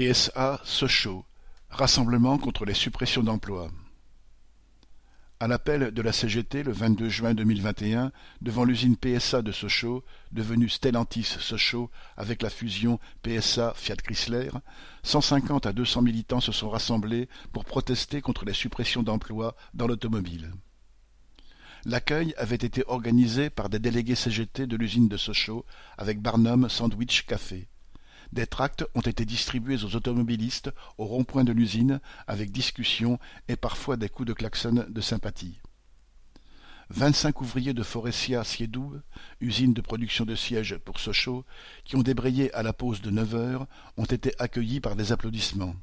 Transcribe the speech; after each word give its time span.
PSA 0.00 0.62
Sochaux, 0.64 1.26
rassemblement 1.68 2.38
contre 2.38 2.64
les 2.64 2.72
suppressions 2.72 3.22
d'emplois. 3.22 3.70
À 5.40 5.46
l'appel 5.46 5.90
de 5.90 6.00
la 6.00 6.10
CGT 6.10 6.62
le 6.62 6.72
22 6.72 7.10
juin 7.10 7.34
2021, 7.34 8.10
devant 8.40 8.64
l'usine 8.64 8.96
PSA 8.96 9.42
de 9.42 9.52
Sochaux, 9.52 10.02
devenue 10.32 10.70
Stellantis 10.70 11.24
Sochaux 11.24 11.90
avec 12.16 12.40
la 12.40 12.48
fusion 12.48 12.98
PSA 13.22 13.74
Fiat 13.76 13.96
Chrysler, 13.96 14.48
150 15.02 15.66
à 15.66 15.74
200 15.74 16.00
militants 16.00 16.40
se 16.40 16.52
sont 16.52 16.70
rassemblés 16.70 17.28
pour 17.52 17.66
protester 17.66 18.22
contre 18.22 18.46
les 18.46 18.54
suppressions 18.54 19.02
d'emplois 19.02 19.54
dans 19.74 19.86
l'automobile. 19.86 20.50
L'accueil 21.84 22.32
avait 22.38 22.56
été 22.56 22.84
organisé 22.86 23.50
par 23.50 23.68
des 23.68 23.78
délégués 23.78 24.14
CGT 24.14 24.66
de 24.66 24.76
l'usine 24.78 25.08
de 25.08 25.18
Sochaux 25.18 25.66
avec 25.98 26.22
Barnum 26.22 26.70
Sandwich 26.70 27.26
Café. 27.26 27.68
Des 28.32 28.46
tracts 28.46 28.84
ont 28.94 29.00
été 29.00 29.24
distribués 29.24 29.82
aux 29.84 29.96
automobilistes 29.96 30.70
au 30.98 31.04
rond-point 31.04 31.44
de 31.44 31.52
l'usine 31.52 32.00
avec 32.26 32.52
discussion 32.52 33.18
et 33.48 33.56
parfois 33.56 33.96
des 33.96 34.08
coups 34.08 34.28
de 34.28 34.32
klaxon 34.32 34.86
de 34.88 35.00
sympathie. 35.00 35.60
Vingt-cinq 36.90 37.40
ouvriers 37.40 37.72
de 37.72 37.84
Forestia 37.84 38.42
Siedoub, 38.42 39.00
usine 39.40 39.74
de 39.74 39.80
production 39.80 40.24
de 40.24 40.34
sièges 40.34 40.76
pour 40.76 40.98
Sochaux, 40.98 41.44
qui 41.84 41.94
ont 41.94 42.02
débrayé 42.02 42.52
à 42.52 42.64
la 42.64 42.72
pause 42.72 43.00
de 43.00 43.10
neuf 43.10 43.34
heures, 43.34 43.66
ont 43.96 44.04
été 44.04 44.32
accueillis 44.40 44.80
par 44.80 44.96
des 44.96 45.12
applaudissements. 45.12 45.76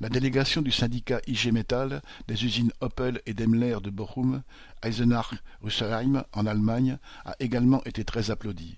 La 0.00 0.08
délégation 0.08 0.60
du 0.60 0.70
syndicat 0.70 1.20
IG 1.26 1.52
Metall 1.52 2.02
des 2.26 2.44
usines 2.44 2.72
Opel 2.80 3.22
et 3.26 3.32
Daimler 3.32 3.78
de 3.82 3.90
Bochum, 3.90 4.42
Eisenach-Rüsselsheim 4.82 6.24
en 6.32 6.46
Allemagne 6.46 6.98
a 7.24 7.34
également 7.38 7.82
été 7.84 8.04
très 8.04 8.30
applaudie. 8.30 8.76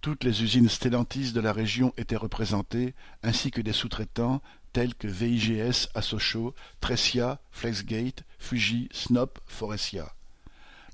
Toutes 0.00 0.24
les 0.24 0.42
usines 0.42 0.70
Stellantis 0.70 1.32
de 1.32 1.40
la 1.40 1.52
région 1.52 1.92
étaient 1.98 2.16
représentées, 2.16 2.94
ainsi 3.22 3.50
que 3.50 3.60
des 3.60 3.74
sous-traitants 3.74 4.40
tels 4.72 4.94
que 4.94 5.06
VIGS 5.06 5.88
à 5.94 6.00
Sochaux, 6.00 6.54
Tressia, 6.80 7.38
Flexgate, 7.50 8.24
Fuji, 8.38 8.88
Snop, 8.92 9.38
Forestia. 9.46 10.14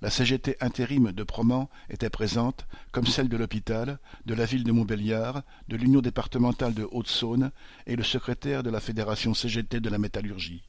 La 0.03 0.11
CGT 0.11 0.57
intérim 0.61 1.13
de 1.13 1.23
Proman 1.23 1.69
était 1.89 2.11
présente, 2.11 2.67
comme 2.91 3.07
celle 3.07 3.29
de 3.29 3.37
l'hôpital, 3.37 4.01
de 4.27 4.35
la 4.35 4.45
ville 4.45 4.65
de 4.65 4.73
Montbéliard, 4.73 5.43
de 5.69 5.77
l'Union 5.77 6.01
départementale 6.01 6.75
de 6.75 6.89
Haute-Saône 6.91 7.53
et 7.87 7.95
le 7.95 8.03
secrétaire 8.03 8.65
de 8.65 8.71
la 8.71 8.81
Fédération 8.81 9.35
CGT 9.35 9.79
de 9.79 9.89
la 9.89 9.99
métallurgie. 9.99 10.65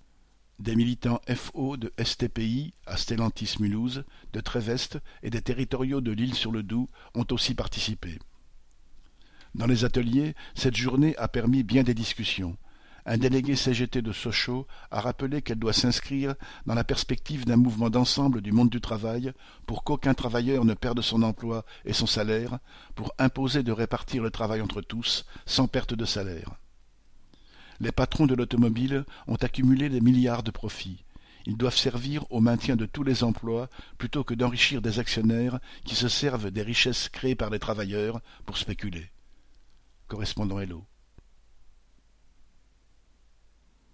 Des 0.59 0.75
militants 0.75 1.21
FO 1.35 1.77
de 1.77 1.93
STPI 2.03 2.73
à 2.87 2.97
Stellantis-Mulhouse, 2.97 4.05
de 4.33 4.39
Tréveste 4.39 4.97
et 5.21 5.29
des 5.29 5.41
territoriaux 5.41 6.01
de 6.01 6.11
l'île-sur-le-Doubs 6.11 6.89
ont 7.13 7.27
aussi 7.29 7.53
participé. 7.53 8.17
Dans 9.53 9.67
les 9.67 9.85
ateliers, 9.85 10.33
cette 10.55 10.75
journée 10.75 11.15
a 11.17 11.27
permis 11.27 11.61
bien 11.61 11.83
des 11.83 11.93
discussions. 11.93 12.57
Un 13.05 13.19
délégué 13.19 13.55
CGT 13.55 14.01
de 14.01 14.11
Sochaux 14.11 14.65
a 14.89 14.99
rappelé 14.99 15.43
qu'elle 15.43 15.59
doit 15.59 15.73
s'inscrire 15.73 16.33
dans 16.65 16.73
la 16.73 16.83
perspective 16.83 17.45
d'un 17.45 17.55
mouvement 17.55 17.91
d'ensemble 17.91 18.41
du 18.41 18.51
monde 18.51 18.71
du 18.71 18.81
travail 18.81 19.33
pour 19.67 19.83
qu'aucun 19.83 20.15
travailleur 20.15 20.65
ne 20.65 20.73
perde 20.73 21.01
son 21.01 21.21
emploi 21.21 21.65
et 21.85 21.93
son 21.93 22.07
salaire, 22.07 22.57
pour 22.95 23.13
imposer 23.19 23.61
de 23.61 23.71
répartir 23.71 24.23
le 24.23 24.31
travail 24.31 24.61
entre 24.61 24.81
tous 24.81 25.23
sans 25.45 25.67
perte 25.67 25.93
de 25.93 26.05
salaire. 26.05 26.57
Les 27.79 27.91
patrons 27.91 28.25
de 28.25 28.35
l'automobile 28.35 29.05
ont 29.27 29.35
accumulé 29.35 29.89
des 29.89 30.01
milliards 30.01 30.43
de 30.43 30.51
profits. 30.51 31.03
Ils 31.45 31.57
doivent 31.57 31.77
servir 31.77 32.25
au 32.29 32.41
maintien 32.41 32.75
de 32.75 32.85
tous 32.85 33.03
les 33.03 33.23
emplois 33.23 33.69
plutôt 33.97 34.23
que 34.23 34.33
d'enrichir 34.33 34.81
des 34.81 34.99
actionnaires 34.99 35.59
qui 35.85 35.95
se 35.95 36.09
servent 36.09 36.51
des 36.51 36.61
richesses 36.61 37.07
créées 37.09 37.35
par 37.35 37.49
les 37.49 37.59
travailleurs 37.59 38.19
pour 38.45 38.57
spéculer. 38.57 39.09
Correspondant 40.07 40.59
Hello. 40.59 40.83